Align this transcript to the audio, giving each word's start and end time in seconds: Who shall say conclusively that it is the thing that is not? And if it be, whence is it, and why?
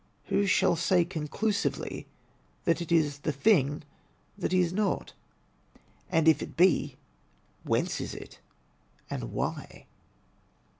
Who 0.29 0.47
shall 0.47 0.75
say 0.75 1.05
conclusively 1.05 2.07
that 2.63 2.81
it 2.81 2.91
is 2.91 3.19
the 3.19 3.31
thing 3.31 3.83
that 4.35 4.51
is 4.51 4.73
not? 4.73 5.13
And 6.09 6.27
if 6.27 6.41
it 6.41 6.57
be, 6.57 6.97
whence 7.65 8.01
is 8.01 8.15
it, 8.15 8.39
and 9.11 9.31
why? 9.31 9.85